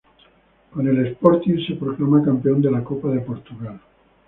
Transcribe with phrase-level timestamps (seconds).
[0.71, 3.79] Con el Sporting se proclama campeón de la Copa de Portugal.